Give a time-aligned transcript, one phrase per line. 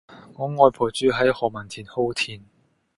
[0.33, 2.41] 我外婆住喺何文田皓畋